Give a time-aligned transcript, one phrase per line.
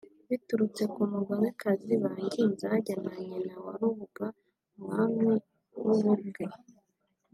[0.29, 4.25] biturutse ku Mugabekazi Banginzage nyina wa Rubuga
[4.77, 5.25] Umwami
[5.83, 6.45] w’u Bungwe